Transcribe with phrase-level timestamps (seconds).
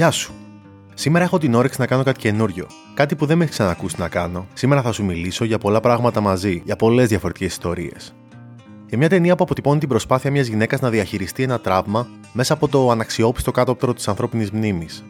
[0.00, 0.32] Γεια σου.
[0.94, 2.66] Σήμερα έχω την όρεξη να κάνω κάτι καινούριο.
[2.94, 4.46] Κάτι που δεν με έχει ξανακούσει να κάνω.
[4.54, 8.14] Σήμερα θα σου μιλήσω για πολλά πράγματα μαζί, για πολλές διαφορετικές ιστορίες.
[8.88, 12.68] Για μια ταινία που αποτυπώνει την προσπάθεια μιας γυναίκας να διαχειριστεί ένα τραύμα μέσα από
[12.68, 15.04] το αναξιόπιστο κάτωπτρο της ανθρώπινης μνήμης.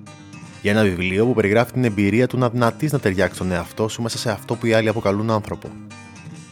[0.62, 4.02] Για ένα βιβλίο που περιγράφει την εμπειρία του να δυνατείς να ταιριάξει τον εαυτό σου
[4.02, 5.68] μέσα σε αυτό που οι άλλοι αποκαλούν άνθρωπο.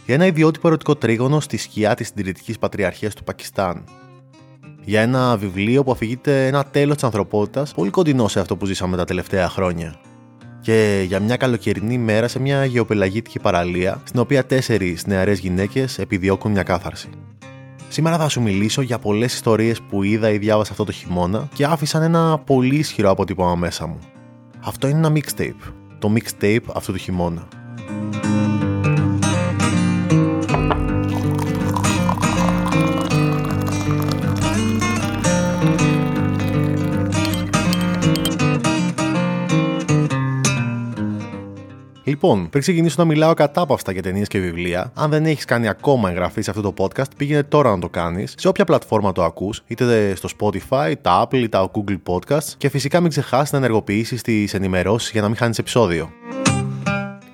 [0.06, 3.84] Για ένα ιδιότυπο ερωτικό τρίγωνο στη σκιά της συντηρητικής πατριαρχίας του Πακιστάν,
[4.88, 8.96] για ένα βιβλίο που αφηγείται ένα τέλος της ανθρωπότητας πολύ κοντινό σε αυτό που ζήσαμε
[8.96, 9.94] τα τελευταία χρόνια.
[10.60, 16.50] Και για μια καλοκαιρινή μέρα σε μια γεωπελαγήτικη παραλία, στην οποία τέσσερις νεαρές γυναίκες επιδιώκουν
[16.52, 17.08] μια κάθαρση.
[17.88, 21.64] Σήμερα θα σου μιλήσω για πολλές ιστορίες που είδα ή διάβασα αυτό το χειμώνα και
[21.64, 23.98] άφησαν ένα πολύ ισχυρό αποτύπωμα μέσα μου.
[24.60, 25.72] Αυτό είναι ένα mixtape.
[25.98, 27.48] Το mixtape αυτού του χειμώνα.
[42.20, 46.10] Λοιπόν, πριν ξεκινήσω να μιλάω κατάπαυστα για ταινίες και βιβλία, αν δεν έχεις κάνει ακόμα
[46.10, 49.62] εγγραφή σε αυτό το podcast, πήγαινε τώρα να το κάνεις σε όποια πλατφόρμα το ακούς,
[49.66, 54.22] είτε στο Spotify, τα Apple ή τα Google Podcasts, και φυσικά μην ξεχάσεις να ενεργοποιήσεις
[54.22, 56.10] τις ενημερώσεις για να μην χάνεις επεισόδιο.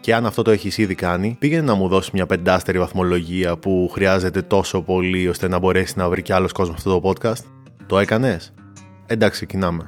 [0.01, 3.91] Και αν αυτό το έχεις ήδη κάνει, πήγαινε να μου δώσεις μια πεντάστερη βαθμολογία που
[3.93, 7.45] χρειάζεται τόσο πολύ ώστε να μπορέσει να βρει κι άλλος κόσμος αυτό το podcast.
[7.87, 8.53] Το έκανες;
[9.07, 9.87] Εντάξει, ξεκινάμε.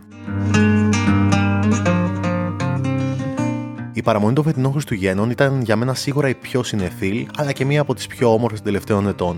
[3.96, 7.80] Η παραμονή των φετινών Χριστουγέννων ήταν για μένα σίγουρα η πιο συνεφίλ, αλλά και μία
[7.80, 9.36] από τις πιο όμορφες των τελευταίων ετών.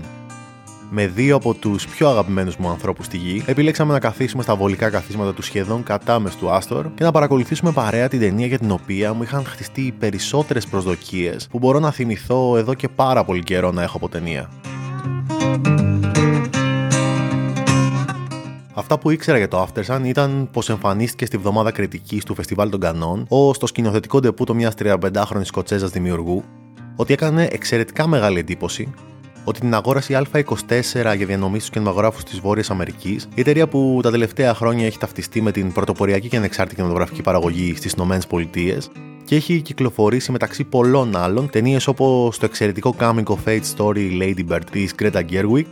[0.89, 4.89] Με δύο από τους πιο αγαπημένους μου ανθρώπους στη γη, επιλέξαμε να καθίσουμε στα βολικά
[4.89, 9.13] καθίσματα του σχεδόν κατάμε του Άστορ και να παρακολουθήσουμε παρέα την ταινία για την οποία
[9.13, 13.71] μου είχαν χτιστεί οι περισσότερες προσδοκίες που μπορώ να θυμηθώ εδώ και πάρα πολύ καιρό
[13.71, 14.49] να έχω από ταινία.
[18.79, 22.79] Αυτά που ήξερα για το Aftersun ήταν πως εμφανίστηκε στη βδομάδα κριτικής του Φεστιβάλ των
[22.79, 26.43] Κανών ω το σκηνοθετικό ντεπούτο μιας 35χρονη Σκοτσέζας δημιουργού,
[26.95, 28.93] ότι έκανε εξαιρετικά μεγάλη εντύπωση,
[29.43, 33.99] ότι την αγόρασε η Α24 για διανομή στους κινηματογράφους της Βόρειας Αμερικής, η εταιρεία που
[34.03, 38.77] τα τελευταία χρόνια έχει ταυτιστεί με την πρωτοποριακή και ανεξάρτητη κινηματογραφική παραγωγή στις ΗΠΑ
[39.25, 44.47] και έχει κυκλοφορήσει μεταξύ πολλών άλλων ταινίες όπως το εξαιρετικό coming of age story Lady
[44.49, 45.65] Bird της Greta Gerwig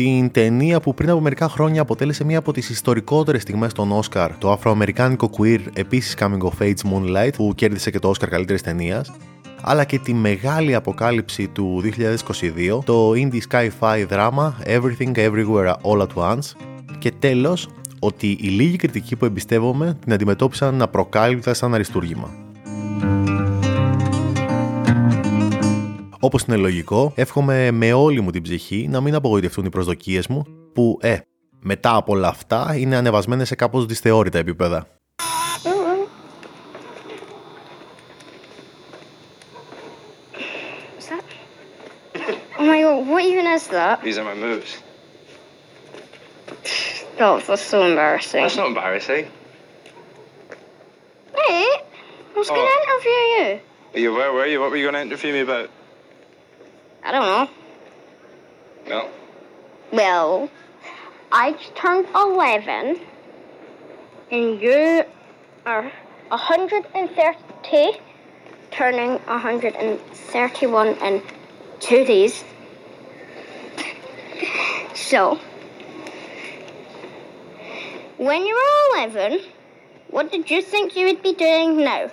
[0.00, 4.36] την ταινία που πριν από μερικά χρόνια αποτέλεσε μία από τις ιστορικότερες στιγμές των Όσκαρ,
[4.38, 9.12] το αφροαμερικάνικο queer επίσης Coming of Age Moonlight, που κέρδισε και το Όσκαρ καλύτερης ταινίας,
[9.62, 16.14] αλλά και τη μεγάλη αποκάλυψη του 2022, το indie sci-fi δράμα Everything Everywhere All at
[16.14, 16.52] Once,
[16.98, 17.68] και τέλος,
[17.98, 22.49] ότι οι λίγοι κριτικοί που εμπιστεύομαι την αντιμετώπισαν απροκάλυπτα σαν αριστούργημα.
[26.20, 30.44] Όπω είναι λογικό, εύχομαι με όλη μου την ψυχή να μην απογοητευτούν οι προσδοκίε μου,
[30.74, 31.16] που, ε,
[31.60, 34.86] μετά από όλα αυτά είναι ανεβασμένε σε κάπω δυσθεώρητα επίπεδα.
[42.58, 44.02] Oh my god, what even is that?
[44.02, 44.78] These are my moves.
[47.18, 48.42] Oh, that's so embarrassing.
[48.42, 49.24] That's not embarrassing.
[51.34, 51.66] Hey,
[52.34, 52.82] I was going to Oh.
[52.82, 53.60] interview you.
[53.94, 54.60] Are you, where were you?
[54.60, 55.68] What were you going to interview me about?
[57.02, 57.48] I don't know.
[58.88, 59.08] No.
[59.92, 60.50] Well,
[61.32, 63.00] I turned 11,
[64.30, 65.04] and you
[65.64, 65.90] are
[66.28, 68.00] 130,
[68.70, 71.22] turning 131 in
[71.80, 72.44] two days.
[74.94, 75.38] So,
[78.18, 79.40] when you were 11,
[80.10, 82.10] what did you think you would be doing now?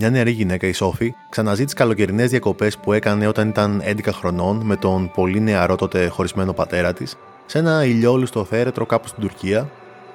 [0.00, 4.56] Μια νεαρή γυναίκα, η Σόφη, ξαναζεί τις καλοκαιρινές διακοπές που έκανε όταν ήταν 11 χρονών
[4.56, 7.16] με τον πολύ νεαρό τότε χωρισμένο πατέρα της,
[7.46, 9.70] σε ένα ηλιόλουστο θέρετρο κάπου στην Τουρκία,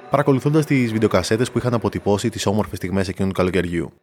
[0.10, 3.94] παρακολουθώντας τις βιντεοκασέτες που είχαν αποτυπώσει τις όμορφες στιγμές εκείνου του καλοκαιριού.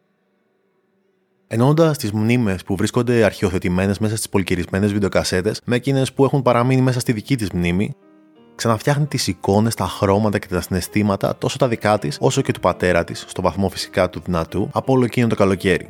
[1.47, 6.81] Ενώντα τις μνήμες που βρίσκονται αρχιοθετημένε μέσα στις πολυκυρισμένες βιντεοκασέτες με εκείνες που έχουν παραμείνει
[6.81, 7.95] μέσα στη δική της μνήμη,
[8.61, 12.59] ξαναφτιάχνει τις εικόνες, τα χρώματα και τα συναισθήματα τόσο τα δικά της όσο και του
[12.59, 15.89] πατέρα της, στο βαθμό φυσικά του δυνατού, από όλο εκείνο το καλοκαίρι.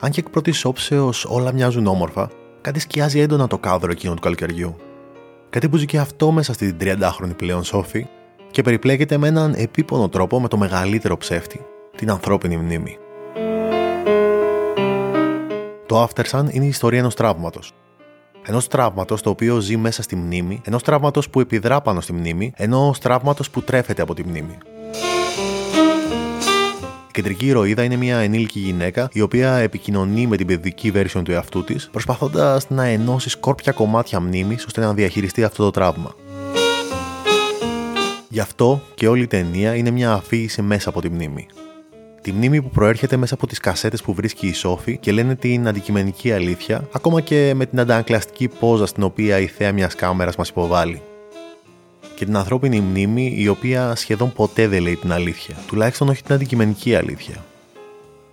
[0.00, 2.30] Αν και εκ πρώτης όψεως όλα μοιάζουν όμορφα,
[2.60, 4.76] κάτι σκιάζει έντονα το κάδρο εκείνο του καλοκαιριού.
[5.50, 8.06] Κάτι που ζει και αυτό μέσα στην 30χρονη πλέον Σόφη
[8.50, 11.66] και περιπλέκεται με έναν επίπονο τρόπο με το μεγαλύτερο ψεύτη,
[11.96, 12.98] την ανθρώπινη μνήμη.
[15.86, 17.72] Το Aftersun είναι η ιστορία ενός τραύματος.
[18.46, 22.52] Ενός τραύματος το οποίο ζει μέσα στη μνήμη, ενός τραύματος που επιδρά πάνω στη μνήμη,
[22.56, 24.58] ενός τραύματος που τρέφεται από τη μνήμη.
[27.08, 31.32] Η κεντρική ηρωίδα είναι μια ενήλικη γυναίκα η οποία επικοινωνεί με την παιδική version του
[31.32, 36.14] εαυτού της, προσπαθώντας να ενώσει σκόρπια κομμάτια μνήμης ώστε να διαχειριστεί αυτό το τραύμα.
[38.28, 41.46] Γι' αυτό και όλη η ταινία είναι μια αφήγηση μέσα από τη μνήμη.
[42.22, 45.68] Τη μνήμη που προέρχεται μέσα από τις κασέτες που βρίσκει η Σόφη και λένε την
[45.68, 50.48] αντικειμενική αλήθεια, ακόμα και με την αντανακλαστική πόζα στην οποία η θέα μιας κάμερας μας
[50.48, 51.02] υποβάλλει.
[52.14, 56.34] Και την ανθρώπινη μνήμη η οποία σχεδόν ποτέ δεν λέει την αλήθεια, τουλάχιστον όχι την
[56.34, 57.44] αντικειμενική αλήθεια.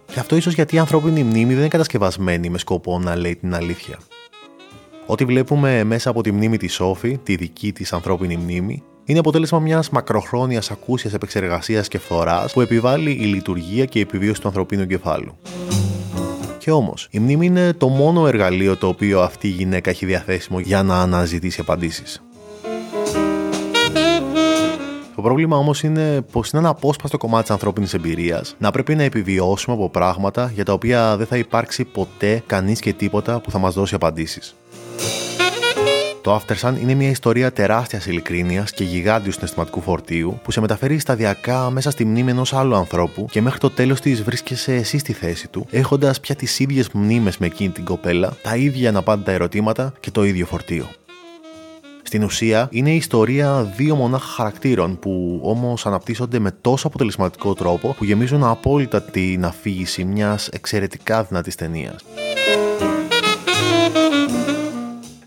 [0.06, 3.56] Και αυτό ίσως γιατί η ανθρώπινη μνήμη δεν είναι κατασκευασμένη με σκοπό να λέει την
[3.56, 3.98] αλήθεια.
[5.06, 9.60] Ό,τι βλέπουμε μέσα από τη μνήμη της Σόφη, τη δική της ανθρώπινη μνήμη, είναι αποτέλεσμα
[9.60, 14.82] μιας μακροχρόνιας ακούσιας επεξεργασίας και φθοράς που επιβάλλει η λειτουργία και η επιβίωση του ανθρωπίνου
[14.82, 15.38] εγκεφάλου.
[16.58, 20.60] Και όμως, η μνήμη είναι το μόνο εργαλείο το οποίο αυτή η γυναίκα έχει διαθέσιμο
[20.60, 22.24] για να αναζητήσει απαντήσεις.
[25.16, 29.04] Το πρόβλημα όμως είναι πως είναι ένα απόσπαστο κομμάτι της ανθρώπινης εμπειρίας να πρέπει να
[29.04, 33.58] επιβιώσουμε από πράγματα για τα οποία δεν θα υπάρξει ποτέ κανείς και τίποτα που θα
[33.60, 34.56] μας δώσει απαντήσεις.
[36.22, 41.70] Το Aftersun είναι μια ιστορία τεράστιας ειλικρίνειας και γιγάντιου συναισθηματικού φορτίου που σε μεταφέρει σταδιακά
[41.70, 45.48] μέσα στη μνήμη ενός άλλου ανθρώπου και μέχρι το τέλος της βρίσκεσαι εσύ στη θέση
[45.48, 50.12] του, έχοντας πια τις ίδιες μνήμες με εκείνη την κοπέλα, τα ίδια αναπάντητα ερωτήματα και
[50.12, 50.86] το ίδιο φορτίο.
[52.04, 57.96] Στην ουσία, είναι η ιστορία δύο μονάχα χαρακτήρων που όμως αναπτύσσονται με τόσο αποτελεσματικό τρόπο
[57.98, 61.96] που γεμίζουν απόλυτα την αφήγηση μιας εξαιρετικά δυνατής ταινίας.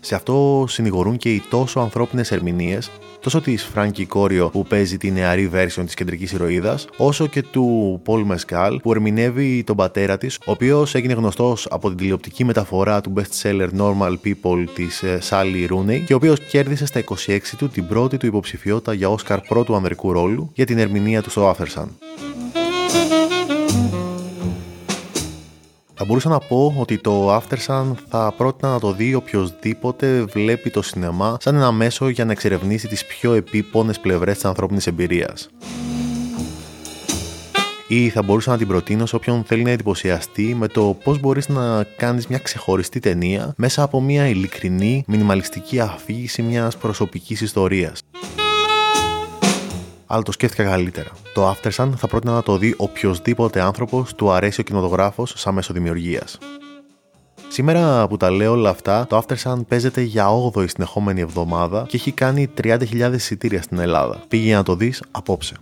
[0.05, 5.11] Σε αυτό συνηγορούν και οι τόσο ανθρώπινες ερμηνείες, τόσο της Φράνκη Κόριο που παίζει τη
[5.11, 10.37] νεαρή version της κεντρικής ηρωίδας, όσο και του Πολ Μεσκάλ που ερμηνεύει τον πατέρα της,
[10.45, 16.03] ο οποίος έγινε γνωστός από την τηλεοπτική μεταφορά του bestseller Normal People της Sally Rooney
[16.05, 20.11] και ο οποίος κέρδισε στα 26 του την πρώτη του υποψηφιότητα για Όσκαρ πρώτου ανδρικού
[20.11, 21.87] ρόλου για την ερμηνεία του στο Aftersun.
[25.95, 30.81] Θα μπορούσα να πω ότι το Aftersun θα πρότεινα να το δει οποιοδήποτε βλέπει το
[30.81, 35.49] σινεμά σαν ένα μέσο για να εξερευνήσει τις πιο επίπονες πλευρές της ανθρώπινης εμπειρίας.
[37.87, 41.49] Ή θα μπορούσα να την προτείνω σε όποιον θέλει να εντυπωσιαστεί με το πώς μπορείς
[41.49, 48.01] να κάνεις μια ξεχωριστή ταινία μέσα από μια ειλικρινή, μινιμαλιστική αφήγηση μιας προσωπικής ιστορίας
[50.13, 51.09] αλλά το σκέφτηκα καλύτερα.
[51.33, 55.73] Το Aftersun θα πρότεινα να το δει οποιοδήποτε άνθρωπος του αρέσει ο κινηματογράφος σαν μέσο
[55.73, 56.37] δημιουργίας.
[57.47, 62.11] Σήμερα που τα λέω όλα αυτά, το Aftersun παίζεται για 8η συνεχόμενη εβδομάδα και έχει
[62.11, 64.23] κάνει 30.000 εισιτήρια στην Ελλάδα.
[64.27, 65.55] Πήγε να το δεις απόψε.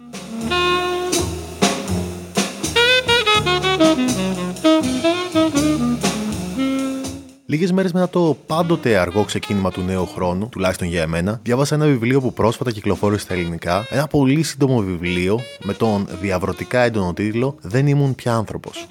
[7.51, 11.85] Λίγες μέρες μετά το πάντοτε αργό ξεκίνημα του νέου χρόνου, τουλάχιστον για εμένα, διάβασα ένα
[11.85, 17.55] βιβλίο που πρόσφατα κυκλοφόρησε στα ελληνικά, ένα πολύ σύντομο βιβλίο με τον διαβρωτικά έντονο τίτλο
[17.61, 18.87] Δεν ήμουν πια άνθρωπος.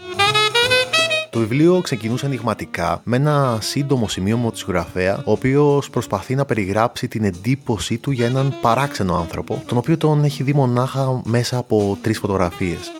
[1.31, 7.09] Το βιβλίο ξεκινούσε ενηγματικά με ένα σύντομο σημείωμα του γραφέα, ο οποίος προσπαθεί να περιγράψει
[7.09, 11.99] την εντύπωσή του για έναν παράξενο άνθρωπο, τον οποίο τον έχει δει μονάχα μέσα από
[12.03, 13.00] τρεις φωτογραφίες.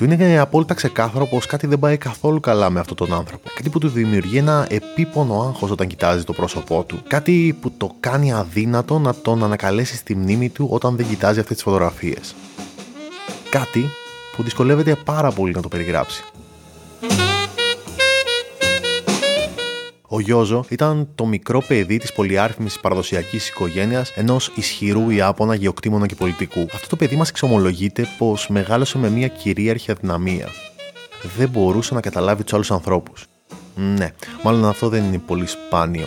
[0.00, 3.48] Του είναι απόλυτα ξεκάθαρο πως κάτι δεν πάει καθόλου καλά με αυτόν τον άνθρωπο.
[3.54, 6.98] Κάτι που του δημιουργεί ένα επίπονο άγχος όταν κοιτάζει το πρόσωπό του.
[7.08, 11.54] Κάτι που το κάνει αδύνατο να τον ανακαλέσει στη μνήμη του όταν δεν κοιτάζει αυτές
[11.54, 12.34] τις φωτογραφίες.
[13.50, 13.84] Κάτι
[14.36, 16.24] που δυσκολεύεται πάρα πολύ να το περιγράψει.
[20.12, 26.14] Ο Γιώζο ήταν το μικρό παιδί της πολυάριθμης παραδοσιακής οικογένειας ενός ισχυρού Ιάπωνα γεωκτήμονα και
[26.14, 26.60] πολιτικού.
[26.60, 30.48] Αυτό το παιδί μας εξομολογείται πως μεγάλωσε με μια κυρίαρχη αδυναμία.
[31.36, 33.26] Δεν μπορούσε να καταλάβει τους άλλους ανθρώπους.
[33.74, 34.12] Ναι,
[34.42, 36.06] μάλλον αυτό δεν είναι πολύ σπάνιο.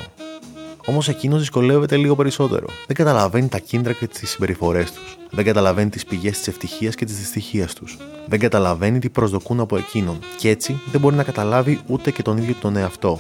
[0.85, 2.67] Όμως εκείνος δυσκολεύεται λίγο περισσότερο.
[2.87, 5.17] Δεν καταλαβαίνει τα κίνητρα και τις συμπεριφορές τους.
[5.31, 7.97] Δεν καταλαβαίνει τις πηγές της ευτυχίας και της δυστυχίας τους.
[8.27, 10.19] Δεν καταλαβαίνει τι προσδοκούν από εκείνον.
[10.37, 13.19] Και έτσι δεν μπορεί να καταλάβει ούτε και τον ίδιο τον εαυτό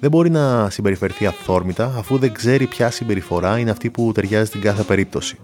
[0.00, 4.60] δεν μπορεί να συμπεριφερθεί αυθόρμητα αφού δεν ξέρει ποια συμπεριφορά είναι αυτή που ταιριάζει στην
[4.60, 5.38] κάθε περίπτωση.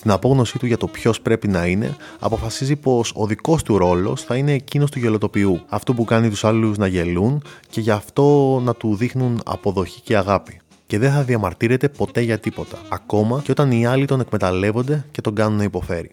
[0.00, 4.22] Στην απόγνωσή του για το ποιος πρέπει να είναι, αποφασίζει πως ο δικός του ρόλος
[4.22, 8.60] θα είναι εκείνος του γελοτοποιού, αυτό που κάνει τους άλλους να γελούν και γι' αυτό
[8.64, 10.60] να του δείχνουν αποδοχή και αγάπη.
[10.86, 15.20] Και δεν θα διαμαρτύρεται ποτέ για τίποτα, ακόμα και όταν οι άλλοι τον εκμεταλλεύονται και
[15.20, 16.10] τον κάνουν να υποφέρει.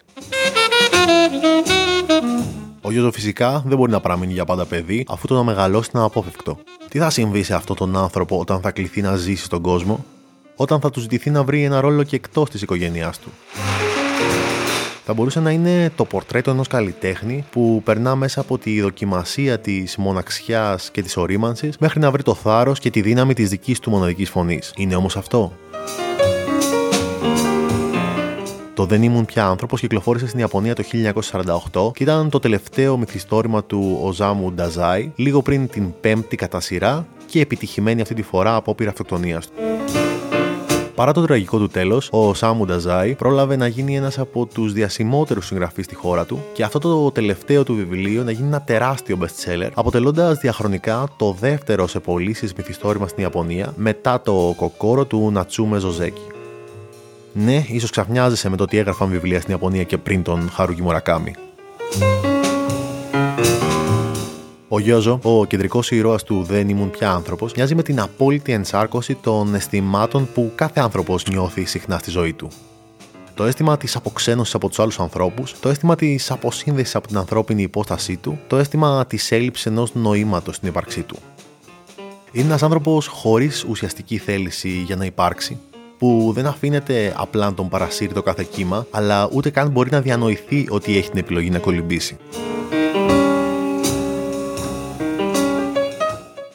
[2.80, 6.04] Ο Γιώργο φυσικά δεν μπορεί να παραμείνει για πάντα παιδί, αφού το να μεγαλώσει είναι
[6.04, 6.58] απόφευκτο.
[6.88, 10.04] Τι θα συμβεί σε αυτόν τον άνθρωπο όταν θα κληθεί να ζήσει στον κόσμο,
[10.60, 13.32] όταν θα του ζητηθεί να βρει ένα ρόλο και εκτός της οικογένειάς του;
[15.10, 19.96] Θα μπορούσε να είναι το πορτρέτο ενός καλλιτέχνη που περνά μέσα από τη δοκιμασία της
[19.96, 23.90] μοναξιάς και της ορίμανσης μέχρι να βρει το θάρρος και τη δύναμη της δικής του
[23.90, 24.72] μοναδικής φωνής.
[24.76, 25.52] Είναι όμως αυτό.
[28.74, 30.82] Το Δεν ήμουν πια άνθρωπος κυκλοφόρησε στην Ιαπωνία το
[31.72, 37.06] 1948 και ήταν το τελευταίο μυθιστόρημα του Οζάμου Νταζάι, λίγο πριν την πέμπτη κατά σειρά
[37.26, 39.52] και επιτυχημένη αυτή τη φορά απόπειρα αυτοκτονίας του.
[40.98, 45.46] Παρά το τραγικό του τέλος, ο Σάμου Νταζάι πρόλαβε να γίνει ένας από τους διασημότερους
[45.46, 49.70] συγγραφείς στη χώρα του και αυτό το τελευταίο του βιβλίο να γίνει ένα τεράστιο bestseller,
[49.74, 56.26] αποτελώντας διαχρονικά το δεύτερο σε πωλήσεις μυθιστόρημα στην Ιαπωνία μετά το κοκόρο του Νατσούμε Ζωζέκη.
[57.32, 61.34] Ναι, ίσως ξαφνιάζεσαι με το ότι έγραφαν βιβλία στην Ιαπωνία και πριν τον Χάρουκι Μουρακάμι.
[64.70, 69.14] Ο Γιώζο, ο κεντρικός ήρωας του Δεν ήμουν πια άνθρωπος, μοιάζει με την απόλυτη ενσάρκωση
[69.14, 72.48] των αισθημάτων που κάθε άνθρωπος νιώθει συχνά στη ζωή του.
[73.34, 77.62] Το αίσθημα της αποξένωσης από τους άλλους ανθρώπους, το αίσθημα της αποσύνδεσης από την ανθρώπινη
[77.62, 81.16] υπόστασή του, το αίσθημα της έλλειψης ενός νοήματος στην ύπαρξή του.
[82.32, 85.58] Είναι ένας άνθρωπος χωρίς ουσιαστική θέληση για να υπάρξει,
[85.98, 90.00] που δεν αφήνεται απλά να τον παρασύρει το κάθε κύμα, αλλά ούτε καν μπορεί να
[90.00, 92.16] διανοηθεί ότι έχει την επιλογή να κολυμπήσει.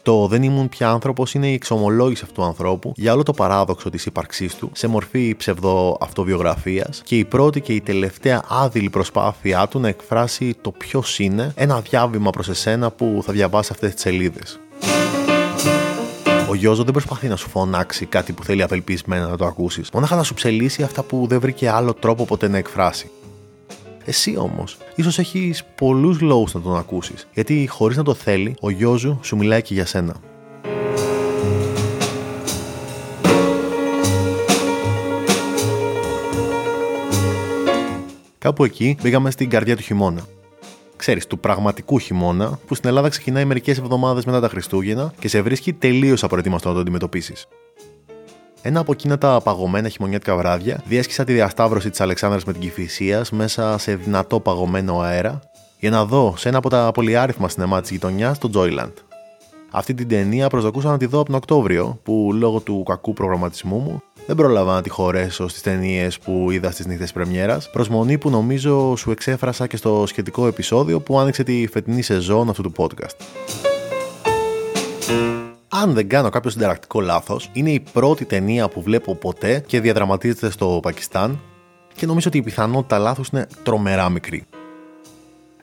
[0.03, 3.89] Το Δεν ήμουν πια άνθρωπος είναι η εξομολόγηση αυτού του ανθρώπου για όλο το παράδοξο
[3.89, 9.79] της ύπαρξής του σε μορφή ψευδοαυτοβιογραφίας και η πρώτη και η τελευταία άδειλη προσπάθειά του
[9.79, 14.59] να εκφράσει το ποιος είναι, ένα διάβημα προς εσένα που θα διαβάσει αυτές τις σελίδες.
[16.49, 20.15] Ο Γιώζο δεν προσπαθεί να σου φωνάξει κάτι που θέλει απελπισμένα να το ακούσεις, μονάχα
[20.15, 23.09] να σου ψελίσει αυτά που δεν βρήκε άλλο τρόπο ποτέ να εκφράσει.
[24.05, 28.69] Εσύ όμως, ίσως έχεις πολλούς λόγους να τον ακούσεις, γιατί χωρίς να το θέλει, ο
[28.69, 30.15] Γιώζου σου μιλάει και για σένα.
[38.37, 40.21] Κάπου εκεί πήγαμε στην καρδιά του χειμώνα.
[40.95, 45.41] Ξέρεις, του πραγματικού χειμώνα, που στην Ελλάδα ξεκινάει μερικές εβδομάδες μετά τα Χριστούγεννα και σε
[45.41, 47.47] βρίσκει τελείως απροετοίμαστο να το αντιμετωπίσεις.
[48.65, 53.31] Ένα από εκείνα τα παγωμένα χειμωνιάτικα βράδια διέσχισα τη διασταύρωση της Αλεξάνδρα με την Κυφυσίας
[53.31, 55.39] μέσα σε δυνατό παγωμένο αέρα
[55.79, 58.93] για να δω σε ένα από τα πολυάριθμα σινεμά της γειτονιάς το Joyland.
[59.71, 63.77] Αυτή την ταινία προσδοκούσα να τη δω από τον Οκτώβριο, που λόγω του κακού προγραμματισμού
[63.77, 68.29] μου δεν πρόλαβα να τη χωρέσω στις ταινίες που είδα στις νύχτες Πρεμιέρας, προσμονή που
[68.29, 73.15] νομίζω σου εξέφρασα και στο σχετικό επεισόδιο που άνοιξε τη φετινή σεζόν αυτού του podcast
[75.75, 80.49] αν δεν κάνω κάποιο συνταρακτικό λάθος, είναι η πρώτη ταινία που βλέπω ποτέ και διαδραματίζεται
[80.49, 81.39] στο Πακιστάν
[81.95, 84.45] και νομίζω ότι η πιθανότητα λάθος είναι τρομερά μικρή.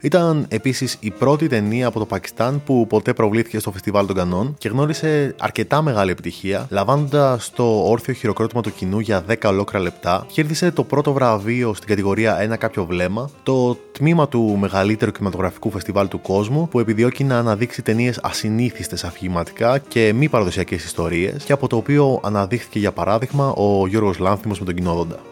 [0.00, 4.54] Ήταν επίσης η πρώτη ταινία από το Πακιστάν που ποτέ προβλήθηκε στο Φεστιβάλ των Κανών
[4.58, 10.26] και γνώρισε αρκετά μεγάλη επιτυχία, λαμβάνοντας το όρθιο χειροκρότημα του κοινού για 10 ολόκληρα λεπτά.
[10.32, 16.08] Κέρδισε το πρώτο βραβείο στην κατηγορία Ένα Κάποιο Βλέμμα, το τμήμα του μεγαλύτερου κινηματογραφικού φεστιβάλ
[16.08, 21.66] του κόσμου που επιδιώκει να αναδείξει ταινίες ασυνήθιστες αφηγηματικά και μη παραδοσιακές ιστορίες και από
[21.68, 25.29] το οποίο αναδείχθηκε για παράδειγμα ο Γιώργος Λάνθιμος με τον κοινόδοντα.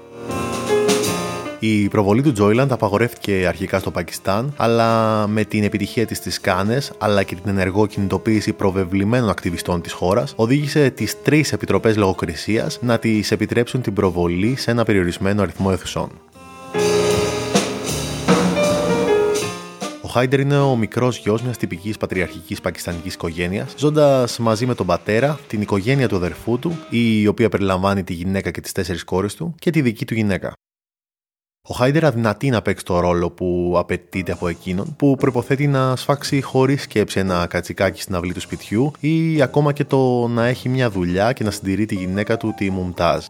[1.60, 6.92] Η προβολή του Joyland απαγορεύτηκε αρχικά στο Πακιστάν, αλλά με την επιτυχία της στι Κάνες
[6.98, 12.98] αλλά και την ενεργό κινητοποίηση προβεβλημένων ακτιβιστών της χώρας, οδήγησε τις τρεις επιτροπές λογοκρισίας να
[12.98, 16.10] τη επιτρέψουν την προβολή σε ένα περιορισμένο αριθμό αιθουσών.
[20.02, 24.86] Ο Χάιντερ είναι ο μικρός γιος μιας τυπικής πατριαρχικής πακιστανικής οικογένειας, ζώντας μαζί με τον
[24.86, 29.34] πατέρα, την οικογένεια του αδερφού του, η οποία περιλαμβάνει τη γυναίκα και τις τέσσερις κόρες
[29.34, 30.52] του, και τη δική του γυναίκα.
[31.70, 36.40] Ο Χάιντερ αδυνατεί να παίξει το ρόλο που απαιτείται από εκείνον, που προποθέτει να σφάξει
[36.40, 40.90] χωρίς σκέψη ένα κατσικάκι στην αυλή του σπιτιού ή ακόμα και το να έχει μια
[40.90, 43.24] δουλειά και να συντηρεί τη γυναίκα του, τη Μουμτάζ.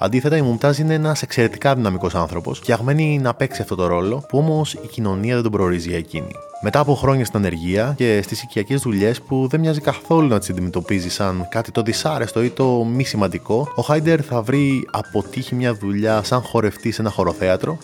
[0.00, 4.38] Αντίθετα, η Μουμτάζ είναι ένας εξαιρετικά δυναμικός άνθρωπος, φτιαγμένη να παίξει αυτό το ρόλο, που
[4.38, 6.30] όμως η κοινωνία δεν τον προορίζει για εκείνη.
[6.62, 10.50] Μετά από χρόνια στην ανεργία και στις οικιακές δουλειές που δεν μοιάζει καθόλου να τις
[10.50, 15.74] αντιμετωπίζει σαν κάτι το δυσάρεστο ή το μη σημαντικό, ο Χάιντερ θα βρει αποτύχει μια
[15.74, 17.78] δουλειά σαν χορευτή σε ένα χωροθέατρο,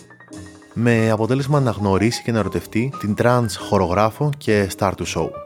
[0.73, 5.44] με αποτέλεσμα να γνωρίσει και να ερωτευτεί την τρανς χορογράφο και star του show.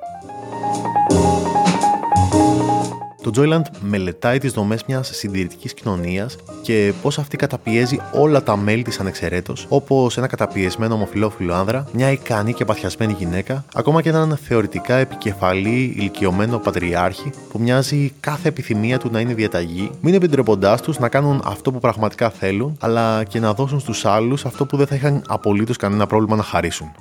[3.22, 8.84] Το Joyland μελετάει τις δομές μιας συντηρητικής κοινωνίας και πώς αυτή καταπιέζει όλα τα μέλη
[8.84, 14.38] της ανεξαιρέτως, όπως ένα καταπιεσμένο ομοφυλόφιλο άνδρα, μια ικανή και παθιασμένη γυναίκα, ακόμα και έναν
[14.44, 21.00] θεωρητικά επικεφαλή ηλικιωμένο πατριάρχη που μοιάζει κάθε επιθυμία του να είναι διαταγή, μην επιτρέποντά τους
[21.00, 24.88] να κάνουν αυτό που πραγματικά θέλουν, αλλά και να δώσουν στους άλλους αυτό που δεν
[24.88, 26.92] θα είχαν απολύτως κανένα πρόβλημα να χαρίσουν.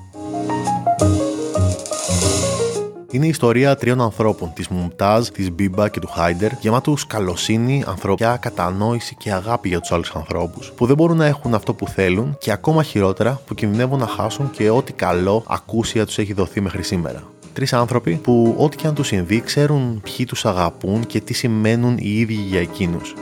[3.11, 8.37] Είναι η ιστορία τριών ανθρώπων, της Μουμτάζ, της Μπίμπα και του Χάιντερ, γεμάτους καλοσύνη, ανθρωπιά,
[8.37, 12.37] κατανόηση και αγάπη για τους άλλους ανθρώπους, που δεν μπορούν να έχουν αυτό που θέλουν
[12.41, 16.83] και ακόμα χειρότερα που κινδυνεύουν να χάσουν και ό,τι καλό ακούσια τους έχει δοθεί μέχρι
[16.83, 17.23] σήμερα.
[17.53, 21.97] Τρεις άνθρωποι που, ό,τι και αν τους συμβεί, ξέρουν ποιοι τους αγαπούν και τι σημαίνουν
[21.99, 23.15] οι ίδιοι για εκείνους.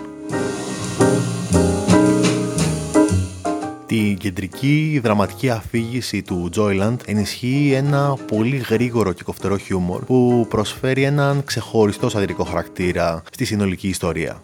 [3.87, 11.03] Την κεντρική δραματική αφήγηση του Joyland ενισχύει ένα πολύ γρήγορο και κοφτερό χιούμορ που προσφέρει
[11.03, 14.41] έναν ξεχωριστό σατυρικό χαρακτήρα στη συνολική ιστορία.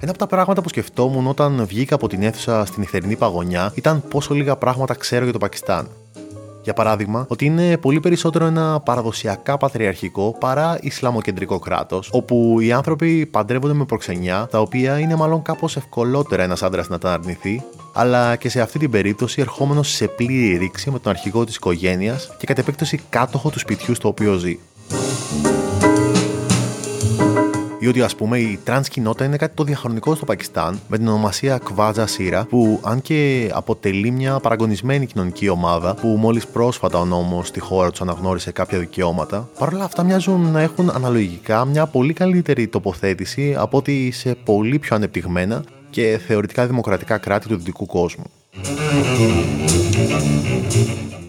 [0.00, 4.02] Ένα από τα πράγματα που σκεφτόμουν όταν βγήκα από την αίθουσα στην νυχτερινή παγωνιά ήταν
[4.08, 5.88] πόσο λίγα πράγματα ξέρω για το Πακιστάν.
[6.64, 13.26] Για παράδειγμα, ότι είναι πολύ περισσότερο ένα παραδοσιακά πατριαρχικό παρά Ισλαμοκεντρικό κράτος, όπου οι άνθρωποι
[13.26, 18.36] παντρεύονται με προξενιά, τα οποία είναι μάλλον κάπως ευκολότερα ένας άντρας να τα αρνηθεί, αλλά
[18.36, 22.46] και σε αυτή την περίπτωση ερχόμενος σε πλήρη ρήξη με τον αρχηγό της οικογένειας και
[22.46, 24.58] κατ' επέκταση κάτοχο του σπιτιού στο οποίο ζει
[27.84, 31.08] ή ότι ας πούμε η τρανς κοινότητα είναι κάτι το διαχρονικό στο Πακιστάν με την
[31.08, 37.04] ονομασία Khwaja Sira που αν και αποτελεί μια παραγκωνισμένη κοινωνική ομάδα που μόλις πρόσφατα ο
[37.04, 42.12] νόμος στη χώρα τους αναγνώρισε κάποια δικαιώματα, παρόλα αυτά μοιάζουν να έχουν αναλογικά μια πολύ
[42.12, 48.24] καλύτερη τοποθέτηση από ότι σε πολύ πιο ανεπτυγμένα και θεωρητικά δημοκρατικά κράτη του δυτικού κόσμου.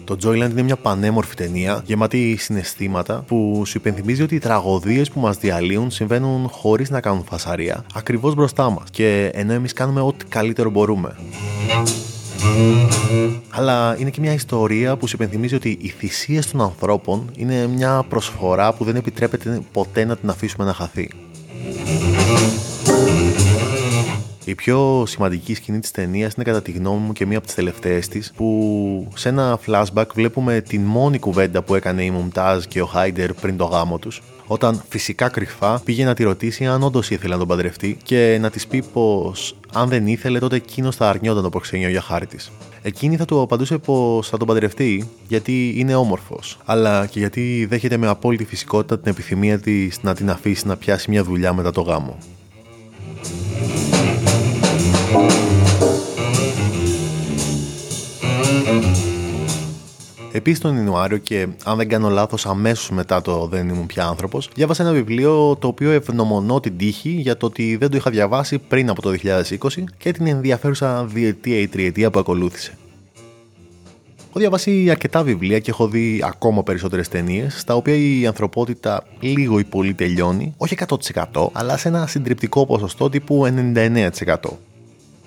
[0.06, 5.20] Το Joyland είναι μια πανέμορφη ταινία γεμάτη συναισθήματα που σου υπενθυμίζει ότι οι τραγωδίες που
[5.20, 10.24] μας διαλύουν συμβαίνουν χωρίς να κάνουν φασαρία, ακριβώς μπροστά μας και ενώ εμείς κάνουμε ό,τι
[10.24, 11.16] καλύτερο μπορούμε.
[13.50, 18.04] Αλλά είναι και μια ιστορία που σου υπενθυμίζει ότι οι θυσίες των ανθρώπων είναι μια
[18.08, 21.10] προσφορά που δεν επιτρέπεται ποτέ να την αφήσουμε να χαθεί.
[24.48, 27.54] Η πιο σημαντική σκηνή της ταινίας είναι κατά τη γνώμη μου και μία από τις
[27.54, 32.82] τελευταίες της, που σε ένα flashback βλέπουμε την μόνη κουβέντα που έκανε η Μουμτάζ και
[32.82, 37.10] ο Χάιντερ πριν το γάμο τους, όταν φυσικά κρυφά πήγε να τη ρωτήσει αν όντως
[37.10, 41.08] ήθελε να τον παντρευτεί και να της πει πως αν δεν ήθελε τότε εκείνος θα
[41.08, 42.50] αρνιόταν το προξενιό για χάρη της.
[42.82, 47.96] Εκείνη θα του απαντούσε πως θα τον παντρευτεί γιατί είναι όμορφος, αλλά και γιατί δέχεται
[47.96, 51.80] με απόλυτη φυσικότητα την επιθυμία της να την αφήσει να πιάσει μια δουλειά μετά το
[51.80, 52.18] γάμο.
[60.36, 64.50] Επίσης τον Ιανουάριο και αν δεν κάνω λάθος, αμέσως μετά το Δεν ήμουν πια άνθρωπος,
[64.54, 68.58] διάβασα ένα βιβλίο το οποίο ευνομονώ την τύχη για το ότι δεν το είχα διαβάσει
[68.58, 72.76] πριν από το 2020 και την ενδιαφέρουσα διετία ή τριετία που ακολούθησε.
[74.28, 79.58] Έχω διαβάσει αρκετά βιβλία και έχω δει ακόμα περισσότερες ταινίες, στα οποία η ανθρωπότητα λίγο
[79.58, 80.76] ή πολύ τελειώνει, όχι
[81.32, 84.34] 100%, αλλά σε ένα συντριπτικό ποσοστό τύπου 99%.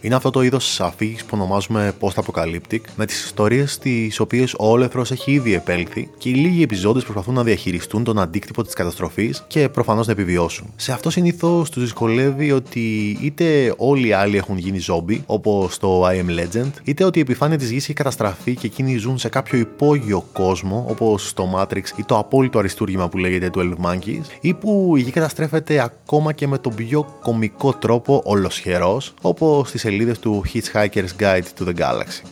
[0.02, 5.12] Είναι αυτό το είδος αφήγηση που ονομάζουμε post-apocalyptic, με τις ιστορίες στι οποίες ο όλεθρος
[5.12, 9.70] έχει ήδη επέλθει και οι λίγοι επιζώντες προσπαθούν να διαχειριστούν τον αντίκτυπο της καταστροφής και
[9.70, 10.74] προφανώς να επιβιώσουν.
[10.76, 16.08] Σε αυτό συνήθως τους δυσκολεύει ότι είτε όλοι οι άλλοι έχουν γίνει ζόμπι, όπως το
[16.08, 19.30] I am Legend, είτε ότι η επιφάνεια της γης έχει καταστραφεί και εκείνοι ζουν σε
[19.30, 24.54] κάποιο υπόγειο κόσμο, όπως το Matrix ή το απόλυτο αριστούργημα που λέγεται 12 Monkeys, ή
[24.54, 30.20] που η γη καταστρέφεται ακόμα και με τον πιο κομικό τρόπο ολοσχερό, όπως στι σελίδες
[30.20, 32.24] του Hitchhiker's Guide to the Galaxy.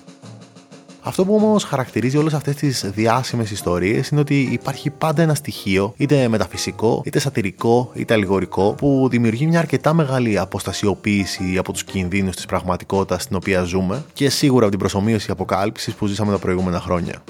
[1.02, 5.94] Αυτό που όμως χαρακτηρίζει όλες αυτές τις διάσημες ιστορίες είναι ότι υπάρχει πάντα ένα στοιχείο,
[5.98, 12.36] είτε μεταφυσικό, είτε σατυρικό, είτε αλληγορικό, που δημιουργεί μια αρκετά μεγάλη αποστασιοποίηση από τους κινδύνους
[12.36, 16.80] της πραγματικότητας στην οποία ζούμε και σίγουρα από την προσωμείωση αποκάλυψης που ζήσαμε τα προηγούμενα
[16.80, 17.24] χρόνια.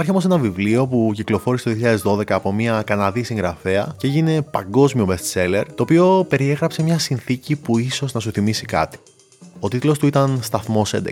[0.00, 5.08] Υπάρχει όμως ένα βιβλίο που κυκλοφόρησε το 2012 από μια Καναδή συγγραφέα και έγινε παγκόσμιο
[5.10, 8.98] bestseller, το οποίο περιέγραψε μια συνθήκη που ίσως να σου θυμίσει κάτι.
[9.60, 11.10] Ο τίτλος του ήταν Σταθμός 11.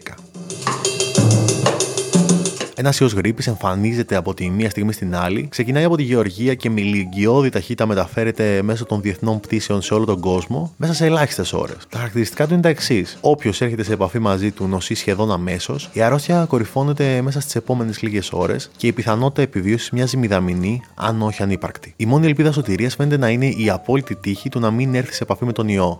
[2.78, 6.70] Ένα ιός γρήπης εμφανίζεται από τη μία στιγμή στην άλλη, ξεκινάει από τη Γεωργία και
[6.70, 11.52] με ηλικιώδη ταχύτητα μεταφέρεται μέσω των διεθνών πτήσεων σε όλο τον κόσμο μέσα σε ελάχιστες
[11.52, 11.76] ώρες.
[11.88, 13.18] Τα χαρακτηριστικά του είναι τα εξής.
[13.20, 18.02] Όποιος έρχεται σε επαφή μαζί του νοσεί σχεδόν αμέσως, η αρρώστια κορυφώνεται μέσα στις επόμενες
[18.02, 21.94] λίγες ώρες και η πιθανότητα επιβίωσης μοιάζει μηδαμινή, αν όχι ανύπαρκτη.
[21.96, 25.22] Η μόνη ελπίδα σωτηρίας φαίνεται να είναι η απόλυτη τύχη του να μην έρθει σε
[25.22, 25.98] επαφή με τον ιό.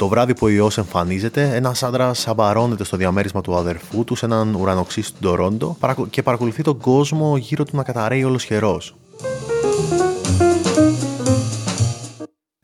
[0.00, 4.24] Το βράδυ που ο ιός εμφανίζεται, ένας άντρας σαμπαρώνεται στο διαμέρισμα του αδερφού τους σε
[4.24, 5.76] έναν ουρανοξύ του Ντορόντο
[6.10, 8.80] και παρακολουθεί τον κόσμο γύρω του να καταραίει ολοσχερό.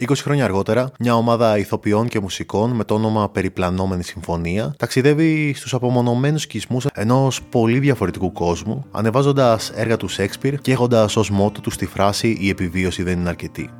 [0.06, 5.74] 20 χρόνια αργότερα, μια ομάδα ηθοποιών και μουσικών με το όνομα Περιπλανόμενη Συμφωνία ταξιδεύει στους
[5.74, 11.70] απομονωμένους σκισμούς ενός πολύ διαφορετικού κόσμου, ανεβάζοντας έργα του Σέξπιρ και έχοντας ως μότο του
[11.70, 13.70] τη φράση Η επιβίωση δεν είναι αρκετή.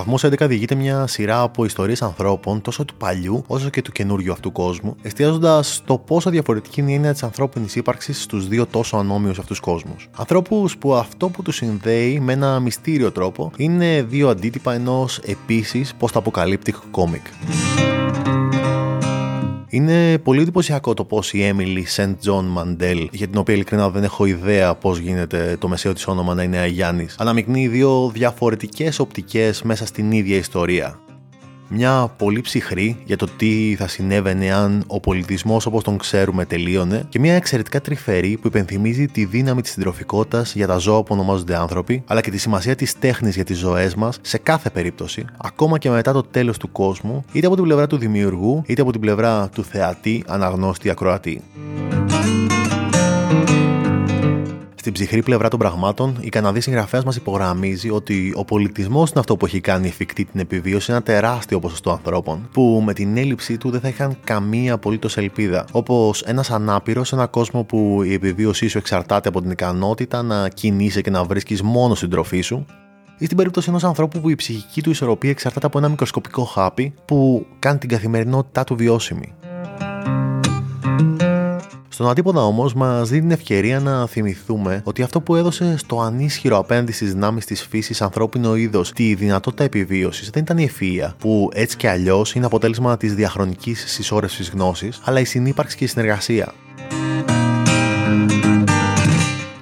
[0.00, 4.32] Σταθμός 11 διηγείται μια σειρά από ιστορίες ανθρώπων τόσο του παλιού όσο και του καινούριου
[4.32, 8.96] αυτού κόσμου, εστιάζοντας στο πόσο διαφορετική είναι η έννοια της ανθρώπινης ύπαρξης στους δύο τόσο
[8.96, 10.08] ανόμοιους αυτούς κόσμους.
[10.16, 15.94] Ανθρώπους που αυτό που τους συνδέει με ένα μυστήριο τρόπο είναι δύο αντίτυπα ενός επίσης
[16.00, 17.99] post-apocalyptic comic.
[19.72, 24.02] Είναι πολύ εντυπωσιακό το πώς η Έμιλι Σεντ Τζον Μαντέλ, για την οποία ειλικρινά δεν
[24.02, 29.62] έχω ιδέα πώς γίνεται το μεσαίο της όνομα να είναι Αγιάννη, αναμειγνύει δύο διαφορετικές οπτικές
[29.62, 31.00] μέσα στην ίδια ιστορία
[31.70, 37.04] μια πολύ ψυχρή για το τι θα συνέβαινε αν ο πολιτισμός όπως τον ξέρουμε τελείωνε
[37.08, 41.56] και μια εξαιρετικά τρυφερή που υπενθυμίζει τη δύναμη της συντροφικότητας για τα ζώα που ονομάζονται
[41.56, 45.78] άνθρωποι, αλλά και τη σημασία της τέχνης για τις ζωές μας σε κάθε περίπτωση, ακόμα
[45.78, 49.00] και μετά το τέλος του κόσμου, είτε από την πλευρά του δημιουργού, είτε από την
[49.00, 51.42] πλευρά του θεατή, αναγνώστη, ακροατή.
[54.80, 59.36] Στην ψυχρή πλευρά των πραγμάτων, η Καναδής συγγραφέας μας υπογραμμίζει ότι ο πολιτισμός είναι αυτό
[59.36, 63.70] που έχει κάνει εφικτή την επιβίωση ένα τεράστιο ποσοστό ανθρώπων, που με την έλλειψή του
[63.70, 65.64] δεν θα είχαν καμία απολύτως ελπίδα.
[65.72, 70.48] Όπως ένας ανάπηρος σε ένα κόσμο που η επιβίωσή σου εξαρτάται από την ικανότητα να
[70.48, 72.66] κινείσαι και να βρίσκεις μόνο στην τροφή σου,
[73.18, 76.94] ή στην περίπτωση ενός ανθρώπου που η ψυχική του ισορροπία εξαρτάται από ένα μικροσκοπικό χάπι
[77.04, 79.34] που κάνει την καθημερινότητά του βιώσιμη.
[82.00, 86.58] Στον αντίποδα όμως μας δίνει την ευκαιρία να θυμηθούμε ότι αυτό που έδωσε στο ανίσχυρο
[86.58, 91.50] απέναντι στις δυνάμεις της φύσης ανθρώπινο είδος τη δυνατότητα επιβίωσης δεν ήταν η ευφυα, που
[91.52, 96.52] έτσι και αλλιώς είναι αποτέλεσμα της διαχρονικής συσσόρευσης γνώσης, αλλά η συνύπαρξη και η συνεργασία.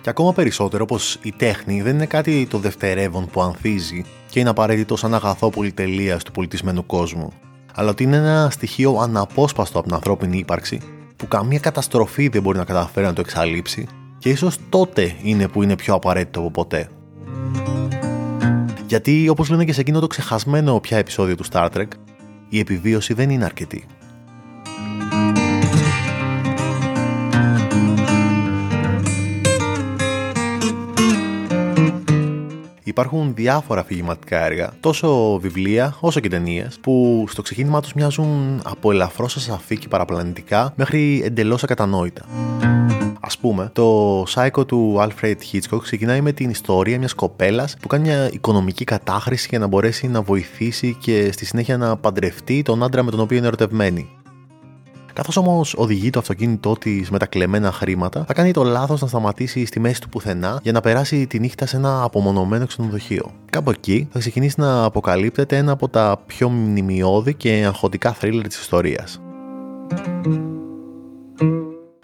[0.01, 4.48] Και ακόμα περισσότερο πως η τέχνη δεν είναι κάτι το δευτερεύον που ανθίζει και είναι
[4.48, 7.33] απαραίτητο σαν αγαθό πολυτελεία του πολιτισμένου κόσμου,
[7.74, 10.81] αλλά ότι είναι ένα στοιχείο αναπόσπαστο από την ανθρώπινη ύπαρξη
[11.18, 13.87] που καμία καταστροφή δεν μπορεί να καταφέρει να το εξαλείψει
[14.18, 16.88] και ίσως τότε είναι που είναι πιο απαραίτητο από ποτέ.
[18.87, 21.87] Γιατί όπως λένε και σε εκείνο το ξεχασμένο πια επεισόδιο του Star Trek,
[22.48, 23.87] η επιβίωση δεν είναι αρκετή.
[32.88, 38.90] Υπάρχουν διάφορα αφηγηματικά έργα, τόσο βιβλία όσο και ταινίες, που στο ξεκίνημά τους μοιάζουν από
[38.90, 42.24] ελαφρώς ασαφή και παραπλανητικά μέχρι εντελώς ακατανόητα.
[43.20, 48.03] Α πούμε, το Psycho του Alfred Hitchcock ξεκινάει με την ιστορία μιας κοπέλας που κάνει
[48.03, 53.03] μια οικονομική κατάχρηση για να μπορέσει να βοηθήσει και στη συνέχεια να παντρευτεί τον άντρα
[53.03, 54.09] με τον οποίο είναι ερωτευμένη.
[55.18, 59.07] Καθώς όμως οδηγεί το αυτοκίνητό της με τα κλεμμένα χρήματα, θα κάνει το λάθος να
[59.07, 63.31] σταματήσει στη μέση του πουθενά για να περάσει τη νύχτα σε ένα απομονωμένο ξενοδοχείο.
[63.50, 68.61] Κάπου εκεί θα ξεκινήσει να αποκαλύπτεται ένα από τα πιο μνημειώδη και αγχωτικά θρίλερ της
[68.61, 69.20] ιστορίας.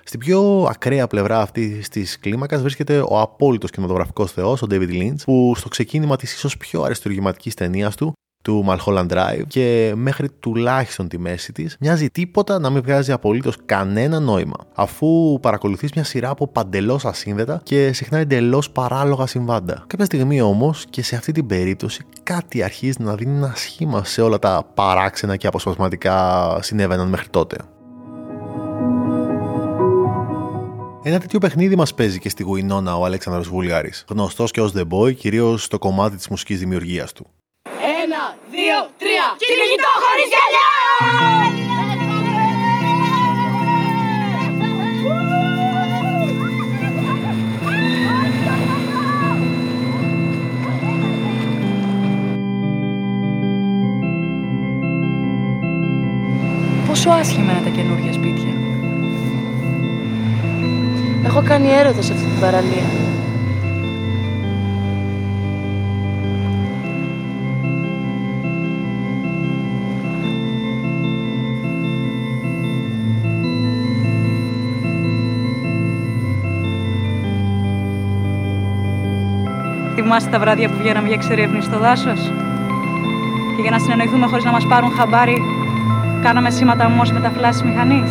[0.04, 5.22] Στην πιο ακραία πλευρά αυτής της κλίμακας βρίσκεται ο απόλυτος κινηματογραφικός θεός, ο David Lynch,
[5.24, 8.12] που στο ξεκίνημα της ίσως πιο αριστουργηματικής ταινίας του
[8.44, 13.56] του Malholland Drive και μέχρι τουλάχιστον τη μέση της μοιάζει τίποτα να μην βγάζει απολύτως
[13.64, 19.84] κανένα νόημα, αφού παρακολουθείς μια σειρά από παντελώς ασύνδετα και συχνά εντελώς παράλογα συμβάντα.
[19.86, 24.22] Κάποια στιγμή όμως και σε αυτή την περίπτωση κάτι αρχίζει να δίνει ένα σχήμα σε
[24.22, 27.56] όλα τα παράξενα και αποσπασματικά συνέβαιναν μέχρι τότε.
[31.02, 34.82] Ένα τέτοιο παιχνίδι μας παίζει και στη Γουινόνα ο Αλέξανδρος Βουλγάρης, γνωστός και ως The
[34.88, 37.26] Boy, κυρίως στο κομμάτι της μουσικής δημιουργίας του
[38.74, 39.26] δύο, τρία.
[39.42, 40.68] Κυνηγητό χωρίς γυαλιά!
[56.86, 58.52] Πόσο άσχημα είναι τα καινούργια σπίτια.
[61.24, 63.13] Έχω κάνει έρωτα σε αυτή την παραλία.
[80.06, 82.20] Θυμάστε τα βράδια που βγαίναμε για εξερεύνηση στο δάσος;
[83.56, 85.38] Και για να συνεννοηθούμε χωρίς να μας πάρουν χαμπάρι,
[86.22, 88.02] κάναμε σήματα όμω με τα φλάσι μηχανή.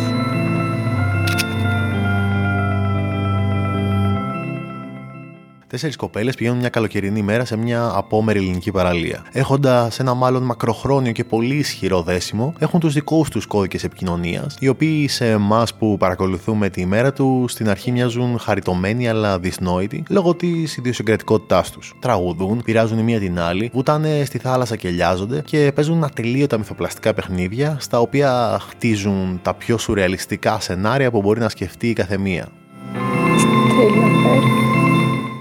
[5.74, 9.24] Τέσσερις κοπέλες πηγαίνουν μια καλοκαιρινή μέρα σε μια απόμερη ελληνική παραλία.
[9.32, 14.68] Έχοντας ένα μάλλον μακροχρόνιο και πολύ ισχυρό δέσιμο, έχουν τους δικούς τους κώδικες επικοινωνίας, οι
[14.68, 20.34] οποίοι σε εμάς που παρακολουθούμε τη μέρα του στην αρχή μοιάζουν χαριτωμένοι αλλά δυσνόητοι λόγω
[20.34, 21.94] της ιδιοσυγκρατικότητάς τους.
[21.98, 27.14] Τραγουδούν, πειράζουν η μία την άλλη, βουτάνε στη θάλασσα και λιάζονται και παίζουν ατελείωτα μυθοπλαστικά
[27.14, 32.48] παιχνίδια στα οποία χτίζουν τα πιο σουρεαλιστικά σενάρια που μπορεί να σκεφτεί η καθεμία.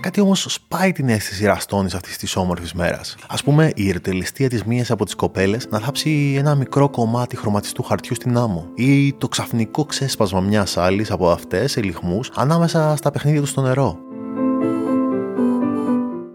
[0.04, 3.16] Κάτι όμως σπάει την αίσθηση ραστόνη αυτής της όμορφης μέρας.
[3.28, 7.84] Α πούμε, η ερτελεστία της μίας από τις κοπέλες να θάψει ένα μικρό κομμάτι χρωματιστού
[7.84, 8.68] χαρτιού στην άμμο.
[8.76, 13.62] Ή το ξαφνικό ξέσπασμα μιας άλλης από αυτές σε λιχμούς ανάμεσα στα παιχνίδια τους στο
[13.62, 13.98] νερό.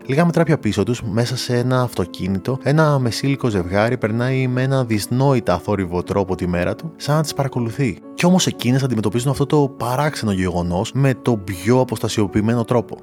[0.06, 4.84] Λίγα μέτρα πιο πίσω τους, μέσα σε ένα αυτοκίνητο, ένα μεσήλικο ζευγάρι περνάει με ένα
[4.84, 7.98] δυσνόητα θόρυβο τρόπο τη μέρα του, σαν να τις παρακολουθεί.
[8.14, 12.96] Κι όμως εκείνες αντιμετωπίζουν αυτό το παράξενο γεγονός με τον πιο αποστασιοποιημένο τρόπο.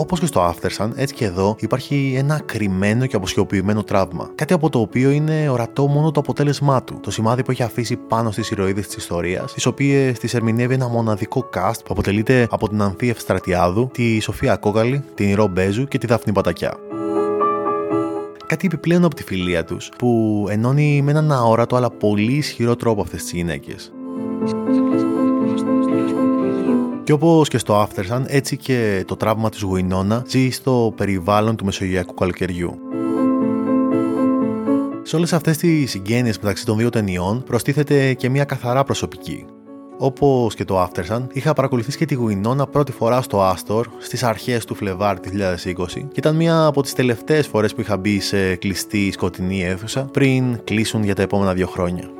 [0.00, 4.30] Όπως και στο Aftersun, έτσι και εδώ υπάρχει ένα κρυμμένο και αποσιοποιημένο τραύμα.
[4.34, 6.98] Κάτι από το οποίο είναι ορατό μόνο το αποτέλεσμά του.
[7.02, 10.88] Το σημάδι που έχει αφήσει πάνω στις ηρωίδες της ιστορίας, τις οποίες τις ερμηνεύει ένα
[10.88, 15.98] μοναδικό cast που αποτελείται από την Ανθή Ευστρατιάδου, τη Σοφία Κόκαλη, την Ηρώ Μπέζου και
[15.98, 16.74] τη Δάφνη Πατακιά
[18.46, 23.00] κάτι επιπλέον από τη φιλία τους που ενώνει με έναν αόρατο αλλά πολύ ισχυρό τρόπο
[23.00, 23.92] αυτές τις γυναίκες.
[27.04, 31.64] Και όπως και στο Aftersun, έτσι και το τραύμα της Γουινόνα ζει στο περιβάλλον του
[31.64, 32.78] μεσογειακού καλοκαιριού.
[35.02, 39.46] Σε όλες αυτές τις συγγένειες μεταξύ των δύο ταινιών προστίθεται και μια καθαρά προσωπική,
[40.02, 44.64] Όπως και το Aftersun, είχα παρακολουθήσει και τη Γουινόνα πρώτη φορά στο Astor στις αρχές
[44.64, 49.10] του Φλεβάρ 2020 και ήταν μία από τις τελευταίες φορές που είχα μπει σε κλειστή
[49.12, 52.19] σκοτεινή αίθουσα πριν κλείσουν για τα επόμενα δύο χρόνια.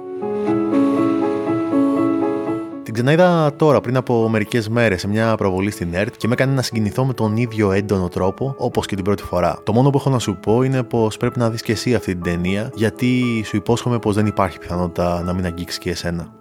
[2.92, 6.54] Την ξαναείδα τώρα πριν από μερικές μέρες σε μια προβολή στην ΕΡΤ και με έκανε
[6.54, 9.58] να συγκινηθώ με τον ίδιο έντονο τρόπο όπως και την πρώτη φορά.
[9.64, 12.12] Το μόνο που έχω να σου πω είναι πως πρέπει να δεις και εσύ αυτή
[12.12, 16.39] την ταινία γιατί σου υπόσχομαι πως δεν υπάρχει πιθανότητα να μην αγγίξεις και εσένα.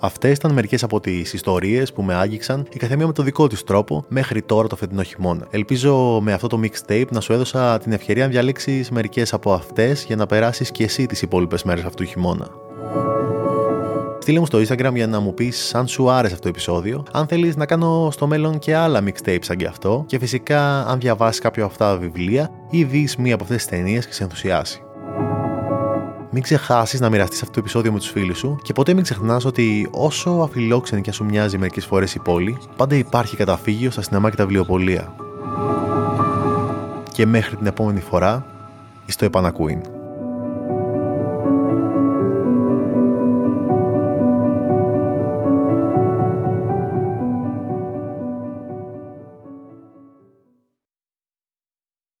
[0.00, 3.64] Αυτές ήταν μερικές από τις ιστορίες που με άγγιξαν, η καθεμία με το δικό της
[3.64, 5.46] τρόπο, μέχρι τώρα το φετινό χειμώνα.
[5.50, 10.04] Ελπίζω με αυτό το mixtape να σου έδωσα την ευκαιρία να διαλέξεις μερικές από αυτές
[10.04, 12.48] για να περάσεις και εσύ τις υπόλοιπες μέρες αυτού του χειμώνα.
[14.18, 17.26] Στείλε μου στο Instagram για να μου πεις αν σου άρεσε αυτό το επεισόδιο, αν
[17.26, 21.40] θέλεις να κάνω στο μέλλον και άλλα mixtapes σαν και αυτό, και φυσικά αν διαβάσεις
[21.40, 24.82] κάποιο από αυτά τα βιβλία ή δεις μία από αυτές τις ταινίες και σε ενθουσιάσει.
[26.30, 29.44] Μην ξεχάσεις να μοιραστείς αυτό το επεισόδιο με τους φίλους σου και ποτέ μην ξεχνάς
[29.44, 34.02] ότι όσο αφιλόξενη και αν σου μοιάζει μερικές φορές η πόλη, πάντα υπάρχει καταφύγιο στα
[34.02, 35.14] σινεμά και τα βιβλιοπολία.
[37.12, 38.46] Και μέχρι την επόμενη φορά,
[39.06, 39.80] είστε επανακούιν.